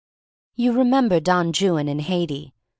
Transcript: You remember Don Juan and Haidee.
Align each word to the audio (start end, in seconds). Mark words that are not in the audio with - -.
You 0.55 0.71
remember 0.73 1.19
Don 1.19 1.51
Juan 1.53 1.87
and 1.87 2.01
Haidee. 2.01 2.53